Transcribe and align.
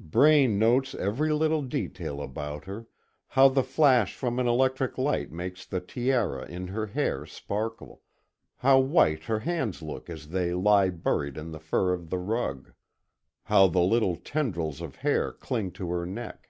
Braine 0.00 0.58
notes 0.58 0.94
every 0.94 1.34
little 1.34 1.60
detail 1.60 2.22
about 2.22 2.64
her 2.64 2.86
how 3.28 3.50
the 3.50 3.62
flash 3.62 4.14
from 4.14 4.38
an 4.38 4.46
electric 4.46 4.96
light 4.96 5.30
makes 5.30 5.66
the 5.66 5.80
tiara 5.82 6.46
in 6.46 6.68
her 6.68 6.86
hair 6.86 7.26
sparkle; 7.26 8.00
how 8.56 8.78
white 8.80 9.24
her 9.24 9.40
hands 9.40 9.82
look 9.82 10.08
as 10.08 10.30
they 10.30 10.54
lie 10.54 10.88
buried 10.88 11.36
in 11.36 11.50
the 11.52 11.60
fur 11.60 11.92
of 11.92 12.08
the 12.08 12.16
rug; 12.18 12.72
how 13.42 13.66
the 13.66 13.82
little 13.82 14.16
tendrils 14.16 14.80
of 14.80 14.96
hair 14.96 15.30
cling 15.30 15.70
to 15.72 15.90
her 15.90 16.06
neck. 16.06 16.48